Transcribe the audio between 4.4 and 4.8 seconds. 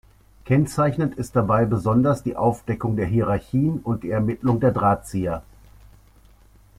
der